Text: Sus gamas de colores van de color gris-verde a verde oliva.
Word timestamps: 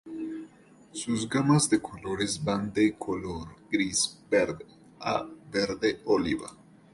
Sus 0.93 1.29
gamas 1.29 1.69
de 1.69 1.79
colores 1.79 2.43
van 2.43 2.73
de 2.73 2.95
color 2.97 3.49
gris-verde 3.69 4.65
a 4.99 5.27
verde 5.51 6.01
oliva. 6.05 6.49